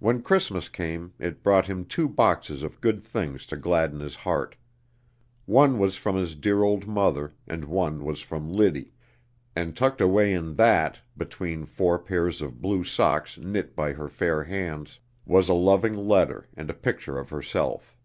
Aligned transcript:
When 0.00 0.20
Christmas 0.20 0.68
came 0.68 1.12
it 1.20 1.44
brought 1.44 1.66
him 1.68 1.84
two 1.84 2.08
boxes 2.08 2.64
of 2.64 2.80
good 2.80 3.04
things 3.04 3.46
to 3.46 3.56
gladden 3.56 4.00
his 4.00 4.16
heart. 4.16 4.56
One 5.46 5.78
was 5.78 5.94
from 5.94 6.16
his 6.16 6.34
dear 6.34 6.64
old 6.64 6.88
mother, 6.88 7.34
and 7.46 7.66
one 7.66 8.04
was 8.04 8.20
from 8.20 8.52
Liddy, 8.52 8.90
and 9.54 9.76
tucked 9.76 10.00
away 10.00 10.32
in 10.34 10.56
that, 10.56 11.00
between 11.16 11.66
four 11.66 12.00
pairs 12.00 12.42
of 12.42 12.60
blue 12.60 12.82
socks 12.82 13.38
knit 13.38 13.76
by 13.76 13.92
her 13.92 14.08
fair 14.08 14.42
hands, 14.42 14.98
was 15.24 15.48
a 15.48 15.54
loving 15.54 15.94
letter 15.94 16.48
and 16.56 16.68
a 16.68 16.74
picture 16.74 17.16
of 17.16 17.30
herself. 17.30 17.96